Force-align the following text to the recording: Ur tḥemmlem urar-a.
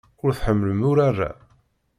Ur 0.23 0.31
tḥemmlem 0.33 0.81
urar-a. 0.89 1.31